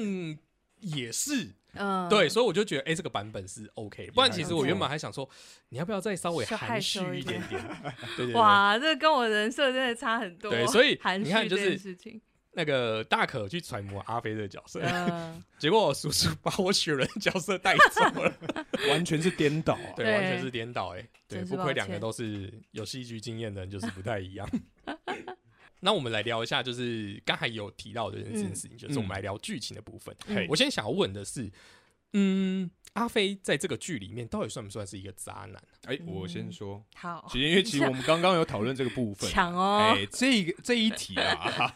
[0.80, 1.50] 也是。
[1.80, 5.30] 嗯，对，所以我就觉得哎、这个版本是 OK，不然其实我原本还想说，
[5.70, 7.62] 你要不要再稍微含蓄一点一点？
[7.62, 7.94] 点？
[8.16, 8.36] 对对对。
[8.36, 10.50] 哇，这跟我人设真的差很多。
[10.50, 12.20] 对所以含蓄这你看就是件事情，
[12.58, 18.34] 那个大可去揣摩阿飞的角色，嗯， 结果我叔叔把我雪人角色带走了，
[18.90, 19.94] 完全是颠倒啊。
[19.96, 20.14] 对，对。
[20.16, 24.50] 完全是颠倒哎、对，真是不愧两个都是有戏剧经验的人，就是不太一样。
[25.80, 30.16] 那我们来聊一下，就是刚才有提到的这件事情，就是我们来聊剧情的部分。
[30.26, 30.38] 嗯。
[30.38, 30.48] 嘿。
[30.50, 31.48] 我先想要问的是，
[32.14, 35.62] 嗯，阿飞在这个剧里面到底算不算是一个渣男？
[35.84, 41.72] 哎，我先说，好，其实因为其实我们刚刚有讨论这个部分，抢哦，哎，这个这一题啊，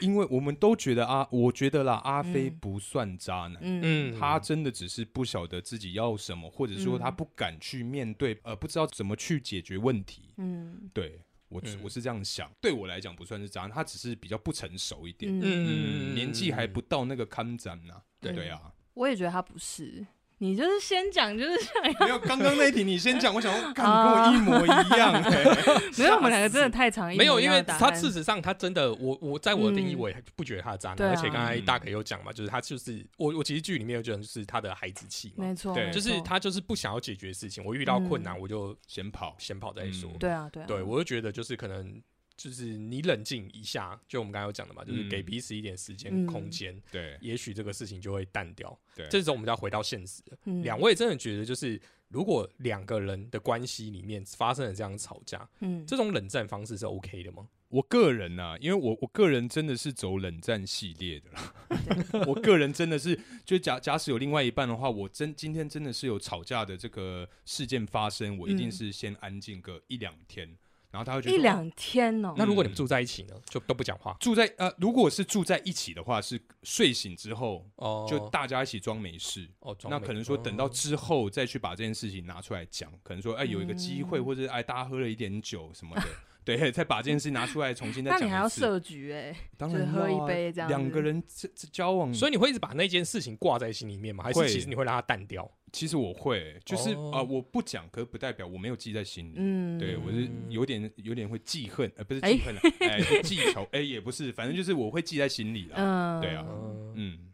[0.00, 3.58] 因为我们都觉得啊，我觉得啦，阿飞嗯不算渣男。
[3.60, 10.30] 嗯嗯，他真的只是不晓得自己要什么，或者说他嗯不敢去面对，呃，不知道怎么去解决问题。
[10.36, 12.50] 嗯对我，嗯我是这样想。
[12.60, 17.94] 对我来讲不算是渣男，他只是比较不成熟一点，嗯，嗯，年纪还不到那个看展呢。
[18.20, 20.06] 对对啊，我也觉得他不是。
[20.38, 22.06] 你就是先讲，就是 想要。
[22.06, 25.12] 没有刚刚那一题你先讲， 我想说，干你跟我一模一样。
[25.12, 25.44] 哎
[25.98, 29.98] 没有，我们两个真的太长，没有，因为他是事实上他真的，我我在我的定义，嗯。
[29.98, 31.10] 我也不觉得他是渣男，对啊。
[31.10, 38.40] 而且刚才大可有讲嘛，就是他就是我我其实剧里面有觉得就是他的孩子气嘛，没错，对就是他就是不想要解决事情，我遇到困难嗯。
[38.40, 40.10] 我就先跑，先跑再说。
[40.12, 40.18] 嗯。
[40.18, 42.00] 对啊，对啊，对，我就觉得就是可能
[42.38, 45.08] 就是你冷静一下，就我们刚才有讲的嘛，就是嗯。
[45.10, 46.24] 给彼此一点时间嗯。
[46.26, 47.18] 空间，对。
[47.20, 48.78] 也许这个事情就会淡掉。
[48.94, 50.22] 对，这时候我们就要回到现实
[50.62, 57.48] 两位真的觉得，就是如果两个人的关系里面发生了这样的吵架，嗯，这种冷战方式是 OK 的吗？
[57.70, 61.54] 我个人呐、因为我我个人真的是走冷战系列的啦。
[62.26, 68.72] 我个人真的是，就假假使有另外一半的话，我真今天真的是有吵架的这个事件发生，我一定嗯。
[68.72, 70.56] 是先安静个一两天，
[70.90, 74.16] 然后他会觉得一两天哦，那如果你们住在一起呢，就都不讲话。
[74.18, 79.48] 住在呃，如果是住在一起的话，是睡醒之后哦，就大家一起装没事。
[79.60, 84.24] 哦，装那可能说等到哦之后再去把这件事情拿出来讲，可能说哎有一个机会，嗯。
[84.24, 86.02] 或者哎大家喝了一点酒什么的，
[86.42, 88.24] 对，再把这件事情拿出来重新再讲一次。
[88.24, 94.24] 那你还要设局哎，当就是喝一杯这样两个人这这交往，所以你会一直把那件事情挂在心里面吗？
[94.24, 95.50] 还是其实你会让它淡掉？
[95.72, 99.34] 其实我会，就是啊、哦呃我不讲，可不代表我没有记在心里。
[99.36, 105.76] 嗯，对我是有点有点会记恨，呃，不是哎记恨啊，哎， 是记仇，哎，也不是，反正就是我会记在心里了。
[105.76, 107.32] 嗯，对啊嗯，嗯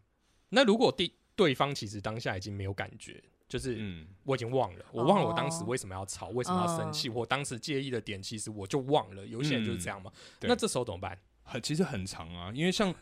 [0.49, 9.25] 那如果对对方其实当下已经没有感觉，就是嗯，我已经忘了，我忘了我当时哦为什么要吵，为什么要生气，或当时介意的点，其实我就忘了。
[9.25, 10.11] 有些人就是这样嘛。
[10.39, 11.17] 对那这时候怎么办？
[11.47, 12.93] 很其实很长啊，因为像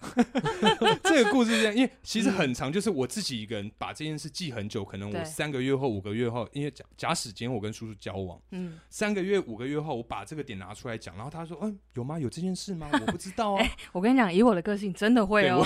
[1.02, 12.20] 这个故事是这样，因为其实很长，就是我自己一个人把这件事记很久，可能我对三个月后、五个月后，因为假假使今天我跟叔叔交往，嗯，三个月、五个月后，我把这个点拿出来讲，然后他说：“嗯，有吗？
[12.20, 12.90] 有这件事吗？
[12.92, 13.66] 我不知道啊。
[13.94, 15.66] 我跟你讲，以我的个性，真的会对，哦我，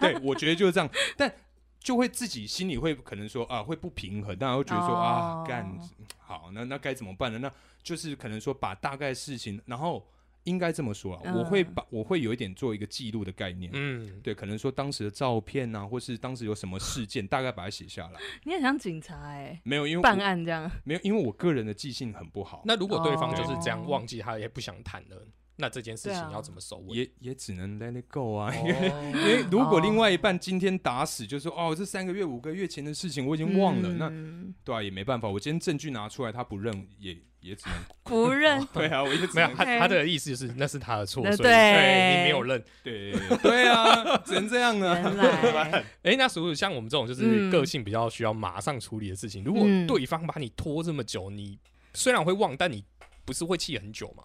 [0.00, 1.30] 对对，我觉得就是这样，但
[1.78, 5.78] 就会自己心里会可能说啊，会不平衡，当然会觉得说、啊哦，干
[6.18, 7.38] 好，那那该怎么办呢？
[7.38, 7.52] 那
[7.82, 10.04] 就是可能说把大概事情，然后
[10.46, 13.70] 应该这么说啊，嗯我会把我会有一点做一个记录的概念。
[13.74, 18.20] 嗯，对，可能说当时的照片啊，或是当时有什么事件，大概把它写下来。
[18.44, 22.62] 你很像警察哎，没有，因为办案这样，没有，因为我个人的记性很不好。
[22.64, 25.22] 那如果对方就是这样哦忘记，他也不想谈了，
[25.56, 26.96] 那这件事情要怎么收尾？
[26.98, 42.62] 也也只能 let it go 啊，因为哦 因为如果另外一半今天打死就说哦，这三个月五个月前的事情我已经忘了，那嗯对啊也没办法，我今天证据拿出来他不认，也也只能 不认对啊，我也只没有，他他的意思就是那是他的错，所以对你没有认。
[42.82, 44.98] 对对啊，只能这样啊。
[44.98, 51.58] 原来 哎，那所以像我们这种就是嗯个性比较需要马上处理的事情，如果嗯对方把你拖这么久，你
[51.94, 52.84] 虽然会忘，但你
[53.24, 54.24] 不是会气很久吗？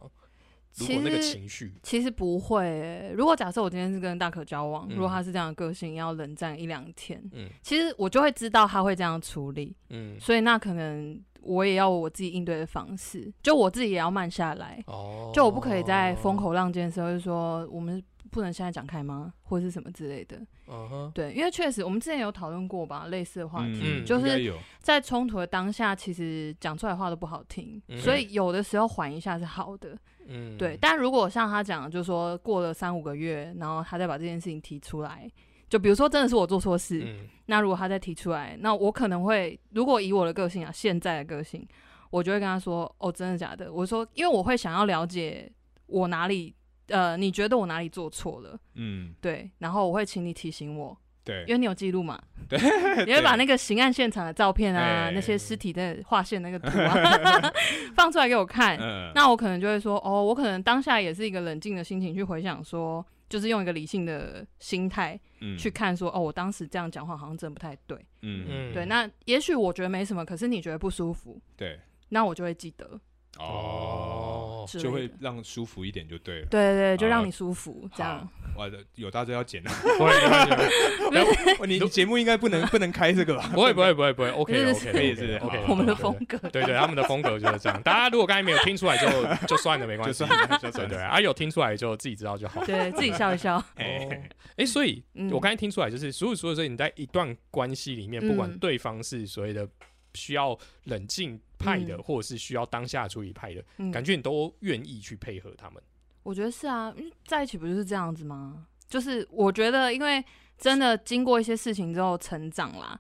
[0.78, 4.96] 如果那个其实情绪，其实不会欸、如果假设我今天是跟大可交往，嗯。
[4.96, 7.50] 如果他是这样的个性，要冷战一两天，嗯。
[7.62, 20.38] 其实我就会知道他会这样处理，嗯，所以那可能我也要我自己应对的方式，就我自己也要慢下来，哦，就我不可以在风，口浪尖的时候就说我们不能现在讲开吗，或者是什么之类的。
[20.68, 28.00] 嗯哼，对，因为确实我们之前有讨论过吧，类似的话题，嗯就是在冲突的当下，其实讲出来的话都不好听，嗯。
[28.00, 29.98] 所以有的时候缓一下是好的。
[30.28, 35.30] 嗯，对，但如果像他讲的，就是说过了三五个月，然后他再把这件事情提出来，
[35.70, 41.68] 就比如说真的是我做错事，嗯那如果他再提出来，那我可能会，如果以我的个性啊，现在的个性，
[42.10, 43.72] 我就会跟他说，哦，真的假的？
[43.72, 45.52] 我说，因为我会想要了解
[45.88, 46.56] 我哪里，
[46.88, 48.58] 呃，你觉得我哪里做错了？
[48.76, 51.42] 嗯对，然后我会请你提醒我，对。
[51.48, 52.60] 因为你有记录嘛，对，
[53.06, 57.54] 你会把那个刑案现场的照片啊，哎那些尸体的划线那个图啊，
[57.96, 58.78] 放出来给我看。
[58.80, 59.12] 嗯。
[59.16, 65.58] 那我可能就会说，哦，我可能当下也是一个冷静的心情去回想说，就是用一个理性的心态嗯。
[65.58, 67.98] 去看说，哦，我当时这样讲话好像真的不太对。
[68.22, 68.46] 嗯。
[68.50, 71.80] 嗯，对，那也许我觉得没什么，可是你觉得不舒服，对。
[72.10, 73.00] 那我就会记得。
[73.40, 74.21] 哦，
[74.68, 76.48] 就会让舒服一点就对了。
[76.50, 78.28] 对对对，就让你舒服，这样。
[78.58, 80.12] 哇，有大家要剪了，不会
[81.56, 83.50] 不会你你节目应该不能不能开这个吧？
[83.54, 87.82] 不会不会不会不会，OK OK 可以是 OK，好我们的风格，对对，他们的风格就是这样。
[87.82, 89.08] 大家如果刚才没有听出来，就
[89.48, 90.20] 就算了，没关系。
[90.20, 90.90] 就算了，就对算了。
[90.90, 92.64] 对啊，有听出来就自己知道就好。
[92.66, 93.64] 对自己笑一笑。
[93.76, 99.66] 哎，哎，所以嗯我刚才听出来，就是所有所有说你在一段关系里面，不管嗯对方是所谓的
[100.14, 105.82] 需要冷静派的，嗯或者是需要当下处理派的，嗯感觉你都愿意去配合他们。
[106.24, 108.68] 我觉得是啊，因为在一起不就是这样子吗？
[108.88, 110.24] 就是我觉得，因为
[110.58, 113.00] 真的经过一些事情之后成长啦，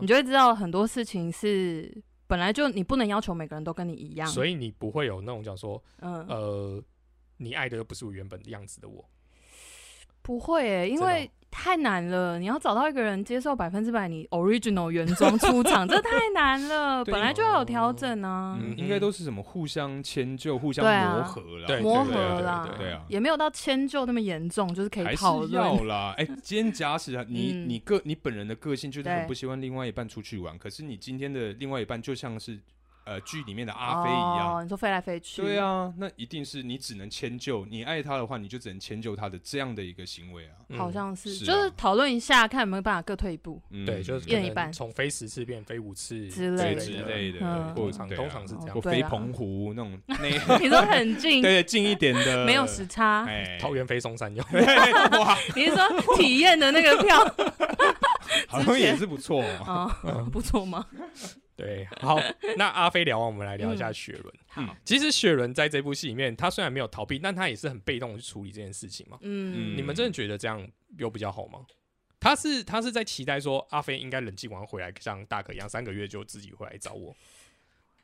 [0.00, 1.90] 你，就会知道很多事情是
[2.26, 4.26] 本来就你不能要求每个人都跟你一样。
[4.28, 6.82] 所以你不会有那种讲说，嗯，呃，
[7.36, 9.08] 你爱的又不是我原本的样子的我。
[10.20, 17.04] 不会诶、因为太难了，你要找到一个人接受百分之百你 original 原装出场， 这太难了。
[17.04, 23.02] 本来就要有调整啊，嗯，应该都是什么互相迁就、互相磨合啦，对磨合啦，对啊。
[23.08, 25.50] 也没有到迁就那么严重，就是可以讨论。
[25.52, 26.14] 要啦。
[26.16, 27.68] 哎， 今天假使你嗯。
[27.68, 32.58] 你个你本人的个性就是很不希望另外一半出去玩，可是你今天的另外一半就像是
[33.08, 34.56] 呃剧里面的阿飞一样。
[34.56, 40.52] 哦，你说飞来飞去，对，啊，那一定是你只能迁就，你爱他的话，你就只能迁就他的这样的一个行为啊。
[40.70, 48.80] 嗯好像是，是啊就是讨论一下，看有没有办法各退一步嗯对，就是可一人一半从飞十次变飞五次之类的之类的，嗯通常通常是这样或。
[48.82, 50.16] 飞澎湖那种那
[50.60, 54.44] 你说很近，对近一点的， 没有时差，哎，桃园飞松山用，
[55.20, 57.18] 哇，你是说体验的那个票？
[58.48, 59.90] 好像也是不错哦。
[60.02, 60.84] 哦，不错吗？
[61.58, 62.16] 对，好，
[62.56, 64.32] 那阿飞聊完，我们来聊一下雪伦。
[64.56, 69.18] 嗯其实雪伦在这部戏里面，他虽然没有逃避，但他也是很被动的去处理这件事情嘛。
[69.22, 70.64] 嗯，你们真的觉得这样
[70.96, 71.66] 有比较好吗？
[72.20, 77.12] 他是他是在期待说阿飞应该冷静完回来，像大可一样，三个月就自己回来找我。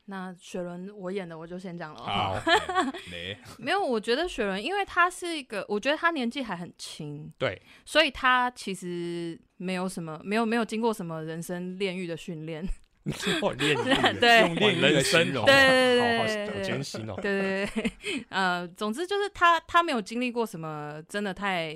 [0.07, 2.05] 那雪伦我演的我就先讲了哦。
[2.45, 12.69] 好，雷，没有，我觉得雪伦，因为他是一个，我觉得他年纪还很轻，对，所以他其实没有什么，没有没有经过什么人生炼狱的训练。
[13.43, 13.77] 哦，练
[14.19, 14.41] 对。
[14.41, 17.15] 用炼狱来人生形容哦，对对对对好艰辛哦。
[17.23, 21.73] 对对对，呃，总之就是他他没有经历过什么真的太，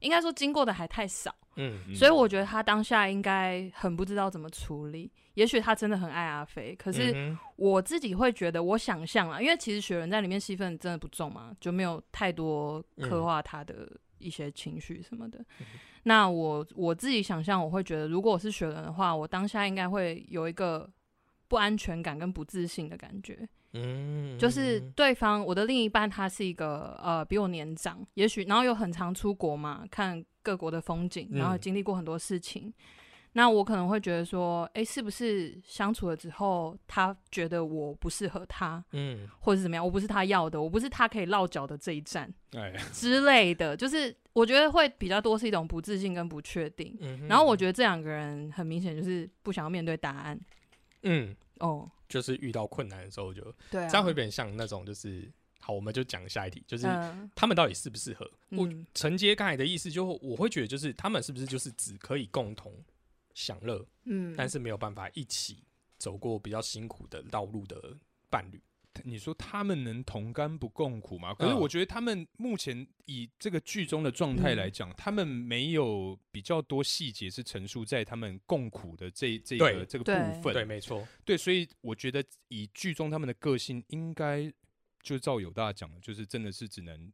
[0.00, 1.94] 应该说经过的还太少，嗯嗯。
[1.94, 5.10] 所以我觉得他当下应该很不知道怎么处理。
[5.34, 13.90] 也许他真的很爱阿飞，可是嗯我自己会觉得，我想象啊，因为其实雪人在里面戏份真的不重嘛，就没有太多刻画他的
[14.24, 15.44] 一些情绪什么的。
[16.04, 20.90] 那我我自己想象，我会觉得，如果我是雪人的话，我当下应该会有一个
[21.48, 23.48] 不安全感跟不自信的感觉。
[23.76, 32.72] 嗯就是对方我的另一半，他是一个呃比我年长，也许然后又很常出国嘛，看各国的风景，然后嗯经历过很多事情。
[33.36, 39.84] 那我可能会觉得说，哎，是不是相处了之后，他觉得我不适合他，嗯或者是怎么样？
[39.84, 46.96] 我不是他要的，我不是他可以落脚的这一站哎，之类的，就是我觉得会比较多是一种不自信跟不确定。
[47.00, 50.38] 嗯然后我觉得这两个人很明显就是不想要面对答案。
[51.02, 55.28] 嗯，哦，就是遇到困难的时候就对啊，这样会有点像那种就是
[55.58, 58.30] 好，我们就讲下一题，就是嗯他们到底适不适合？
[58.50, 62.72] 我嗯承接刚才的意思就，我会觉得就是他们是不是就是只可以共同
[63.34, 65.62] 享乐，嗯，但是没有办法一起
[65.98, 67.94] 走过比较辛苦的道路的
[68.30, 68.62] 伴侣？
[69.02, 71.34] 你说他们能同甘不共苦吗？
[71.34, 80.54] 可是嗯我觉得他们目前以这个剧中的状态来讲，他们没有比较多细节是陈述在他们共苦的这这个这个部分。
[80.54, 84.48] 对，没错，对，所以我觉得以剧中他们的个性，应该
[85.02, 87.12] 就照有大讲的，就是真的是只能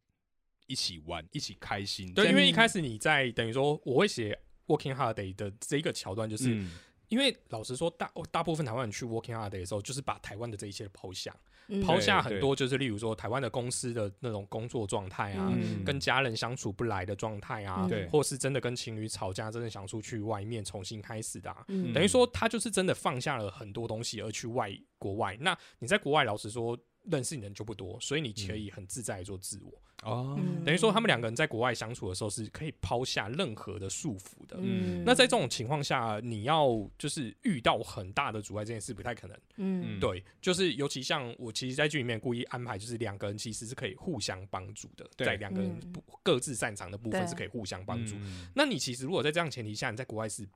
[0.67, 2.13] 一起玩，一起开心。
[2.13, 4.39] 对，因为一开始你在等于说我会写
[4.71, 6.71] working holiday 的这个桥段，就是、嗯。
[7.11, 11.35] 因为老实说，大大部分台湾人去 working holiday 的时候，就是把台湾的这一切抛下，
[11.67, 11.81] 嗯。
[11.81, 15.83] 抛下对很多就是例如说台湾的公司的那种工作状态啊，嗯。
[15.83, 18.09] 跟家人相处不来的状态啊，嗯。
[18.11, 21.65] 或是真的跟情侣吵架，真的想出去外面重新开始的、啊。
[21.67, 21.93] 嗯。
[21.93, 25.37] 等于说，他就是真的放下了很多东西，而去外国外。
[25.41, 29.73] 那你在国外，老实说，认识你的人就不多，所以你可以很自在地做自我。
[30.03, 30.65] 哦，嗯。
[30.65, 34.57] 等于说，他们两个人在国外相处的时候，是可以抛下任何的束缚的。
[34.59, 35.03] 嗯。
[35.05, 39.37] 那在这种情况下，你要就是遇到很大的阻碍，这件事不太可能。
[39.57, 39.99] 嗯。
[39.99, 40.01] 嗯。
[40.01, 45.93] 对，就是尤其像我，其实，在剧里面故意安排，就是两个人其实是可以互相帮助的，在两个人嗯。
[45.93, 48.15] 不各自擅长的部分是可以互相帮助。
[48.17, 48.49] 嗯。
[48.55, 50.49] 那你其实如果在这样前提下，你在国外是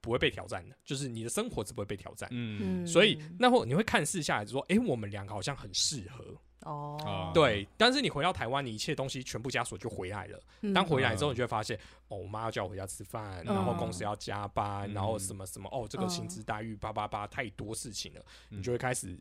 [0.00, 2.28] 不会被挑战的，就是你的生活是不会被挑战。
[2.32, 2.86] 嗯。
[2.86, 6.98] 所以那会你会看似下来就说，哎、我们两个好像很适合，哦。
[7.04, 7.66] 啊，对。
[7.76, 10.40] 但是你回到台湾，你一切东西全部枷锁就回来了。
[10.62, 10.72] 嗯。
[10.72, 11.78] 当回来之后，你就会发现，
[12.08, 13.54] 哦，我妈要叫我回家吃饭，嗯。
[13.54, 14.94] 然后公司要加班，嗯。
[14.94, 18.58] 然后什么什么，哦，这个薪嗯资待遇八八八，太多事情了，嗯。
[18.58, 19.18] 你就会开始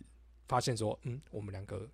[0.47, 1.87] 发现说，嗯，我们两个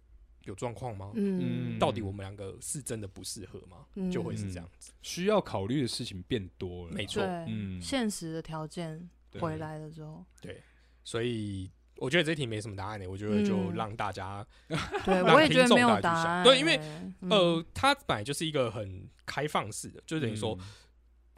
[0.46, 1.12] 有状况吗？
[1.16, 1.78] 嗯。
[1.78, 3.86] 到底我们两个是真的不适合吗？
[3.96, 4.10] 嗯。
[4.12, 4.92] 就会是这样子。
[5.02, 7.22] 需要考虑的事情变多了，没错。
[7.22, 7.82] 对，嗯。
[7.82, 10.62] 现实的条件对回来了之后，对。
[11.04, 14.46] 所以我觉得这题没什么答案的，我觉得就嗯让大家
[15.06, 16.78] 对让我也觉得没有答案，想对因为
[17.22, 17.30] 嗯。
[17.30, 20.66] 呃，它本来就是一个很开放式的，就等于说，嗯。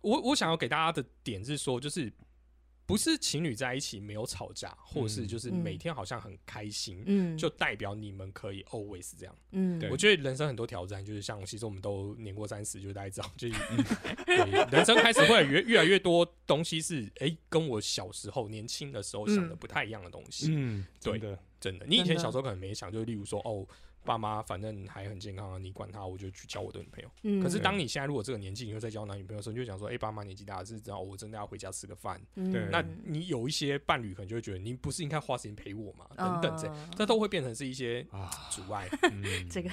[0.04, 2.12] 我我想要给大家的点是说，就是
[2.88, 9.36] 不是情侣在一起没有吵架，或是嗯就是嗯每天好像很开心，嗯就代表你们可以 always 这样。
[9.52, 13.50] 嗯对我觉得人生很多挑战，就是像其实我们都年过三十，就大家知道，就
[14.72, 20.48] 人生开始会越越来越多东西是哎、跟我小时候年轻的时候想的嗯不太一样的东西。
[20.52, 23.68] 嗯，对真的，真的，你以前小时候可能没想，就例如说哦。
[24.08, 27.10] 爸妈反正还很健康啊，你管他，我就去交我的女朋友。
[27.24, 32.20] 嗯可是当你现在如果这个年纪，你又在交男女朋友的时候，你就想说，哎、爸妈年纪大了，是知道我真的要回家吃个饭。
[32.36, 36.06] 嗯那你有一些伴侣可能就会觉得，你不是应该花时间陪我吗？
[36.16, 38.88] 等等这，啊这都会变成是一些啊，阻碍。
[39.12, 39.70] 嗯 这个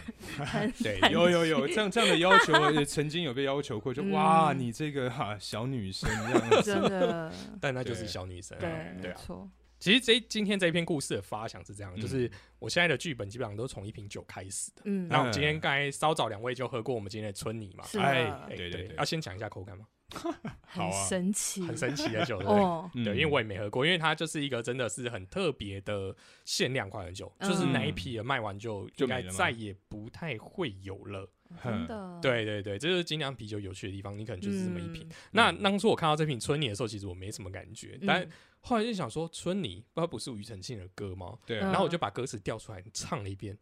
[0.82, 8.60] 对，有有有这样这样的要求，也 曾经有被要求过，就嗯哇，你这个哈小女生这样子，真的但那就是小女生啊。
[8.60, 9.20] 对，对啊。
[9.84, 14.80] 其实这今天这一篇故事的发想是这样，嗯就是我现在的剧本基本上都从一瓶酒开始的。
[14.86, 17.98] 嗯，那我们今天刚才稍早两位就喝过我们今天的春泥嘛，是
[18.48, 19.86] 对对对要先讲一下口感吗？
[20.64, 22.62] 很神奇，很神奇的酒， 对不对？
[22.62, 26.16] 哦，嗯对，因为我也没喝过，因为它就是一个真的是很特别的
[26.46, 31.28] 限量款的酒，就是那一批的卖完就应该再也不太会有了。
[31.62, 35.06] 真的，对对对，这就是精酿啤酒有趣的地方，你可能就是这么一瓶。
[35.08, 38.30] 嗯那当初我看到这瓶春泥的时候，其实我没什么感觉，但嗯
[38.60, 41.38] 后来就想说，春泥不知道不是庾澄庆的歌吗？
[41.44, 43.58] 对嗯然后我就把歌词调出来唱了一遍。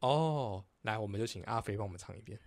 [0.00, 2.38] 哦，来，我们就请阿飞帮我们唱一遍。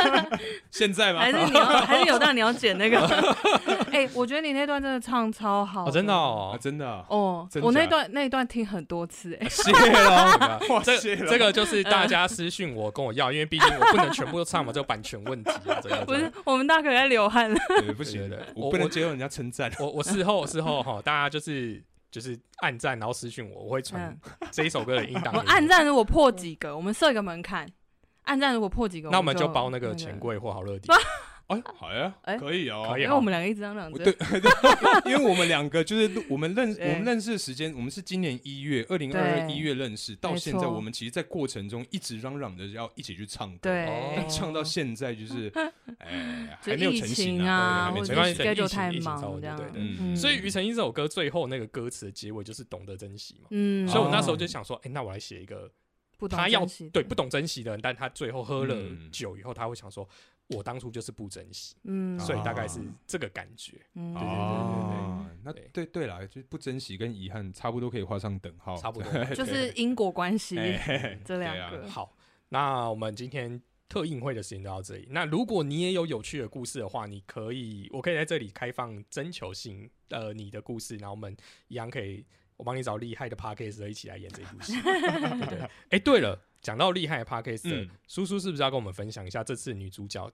[0.70, 1.20] 现在吗？
[1.20, 2.98] 还是你要，还是有到你要剪那个？
[3.92, 24.18] 哎，我觉得你那段真的唱超好哦，真的啊，哦，真的啊，哦，真我那假段那一段听很多次， 哎，谢了，哇，这，这个就是大家私信我跟我要，因为毕竟我不能全部都唱嘛，这个版权问题啊，这个不是，我们大可在流汗了，对不行对对对，我我我不能接受人家称赞，我我事后事后哈，大家就是就是暗赞，然后私讯我，我会传
[24.50, 25.48] 这一首歌的音档我你。
[25.48, 27.68] 暗赞如果破几个，我们设一个门槛，
[28.22, 30.88] 暗赞如果破几个，那我们就就包那个钱，柜或好乐迪。
[31.50, 34.14] 哎，好呀，哎可以哦，可以因为我们两个一直这样两对
[35.10, 44.26] 因为我们两个就是录我们认 我们认识的时间，我们是今年一月，二零二二一月认识，到现在我们其实，在过程中一直嚷嚷着要一起去唱歌，对。
[44.28, 45.50] 唱到现在就是，
[45.98, 49.56] 哎，还没有成型情啊，没关系疫情太疫情稍微忙这样。
[49.56, 53.48] 对所以庾澄庆这首歌最后那个歌词的结尾就是懂得珍惜嘛。
[53.50, 54.36] 嗯，所以我那时候哦。
[54.36, 55.70] 就想说，哎，那我来写一个
[56.16, 59.10] 不懂他要对不懂珍惜的人，但他最后喝了嗯。
[59.10, 60.08] 酒以后，他会想说，
[60.50, 62.68] 我当初就是不珍惜，嗯，所以大概哦。
[62.68, 63.80] 是这个感觉。
[63.94, 64.12] 嗯。
[64.14, 65.70] 对对对哦，那对。
[65.72, 69.24] 对对啦，就不珍惜跟遗憾差不多可以画上等号，差不多。
[69.34, 70.56] 就是因果关系
[71.24, 72.16] 这两个，好，
[72.48, 75.06] 那我们今天特映会的时间就到这里。
[75.10, 81.36] 那如果你也有有趣的故事的话，你可以，我可以在这里开放征求性，呃，你的故事，然后我们
[81.68, 82.24] 一样可以，
[82.56, 85.70] 我帮你找厉害的 p a r k a s 一起来演这部戏，对 不对？
[85.90, 87.88] 哎、对了，讲到厉害的嗯。
[88.06, 90.30] 叔叔是不是要跟我们分享一下这次女主角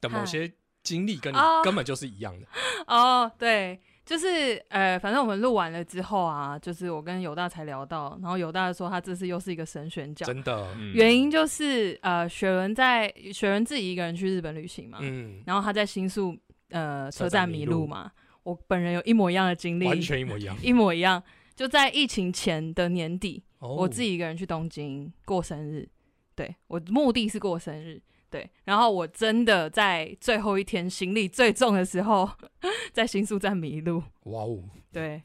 [0.00, 0.52] 的某些
[0.82, 1.60] 经历，跟你哦。
[1.64, 2.46] 根本就是一样的？
[2.86, 10.92] 哦，对，就是呃，反正我们录完了之后啊，就是我跟犹大才聊到，然后犹大说他这次又是一个神选角，真的，嗯。
[10.94, 16.36] 原因就是呃，雪伦在雪伦自己一个人去日本旅行嘛，嗯，然后他在新宿
[16.70, 17.86] 呃车站迷路迷路。
[17.86, 18.10] 嘛，
[18.42, 20.56] 我本人有一模一样的经历，完全一模一样。
[20.62, 21.22] 一模一样，
[21.54, 23.76] 就在疫情前的年底，哦。
[23.76, 25.88] 我自己一个人去东京过生日，
[26.34, 32.28] 对我目的是过生日，对，然后我真的在最后一天行李最重的时候，
[32.92, 34.58] 在新宿站迷路，哇哦，
[34.92, 35.22] 对，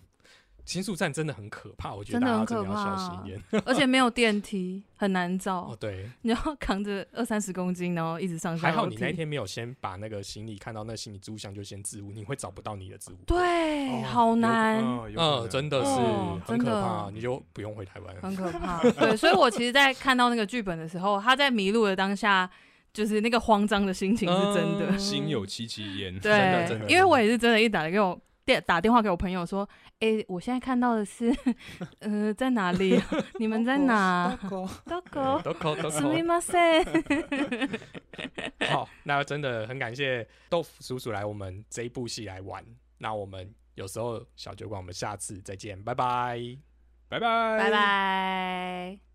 [0.66, 3.42] 新宿站真的很可怕，我觉得真的大家很可真的要小怕心一点。
[3.66, 13.18] 而且没有电梯，很难找哦，，对，你要扛着二三十公斤，然后一直上下还好你那天没有先把那个行李看到那行李置物箱就先置物，你会找不到你的置物。
[13.28, 13.38] 对，
[13.90, 14.84] 哦好难。
[14.84, 18.16] 嗯，能真的是哦很可怕，你就不用回台湾。
[18.22, 18.82] 很可怕。
[18.92, 22.50] 对，所以我其实，在看到那个剧本的时候，他在迷路的当下，
[22.92, 24.88] 就是那个慌张的心情是真的。
[24.90, 26.18] 嗯心有戚戚焉。
[26.20, 29.69] 对，真的真的因为我也是真的，一打给我电打电话给我朋友说，
[30.01, 31.35] 哎、我现在看到的是，
[32.01, 33.01] 呃，在哪里？
[33.39, 34.37] 你们在哪？
[34.87, 35.41] 都狗。
[35.43, 36.35] 都口都すみ口。
[36.35, 37.81] ません。
[38.71, 42.65] 好，那真的很感谢豆腐叔叔来我们这一部戏来玩。
[42.99, 46.39] 那我们有时候小酒馆，我们下次再见，拜拜。
[47.09, 49.11] 拜拜，拜拜。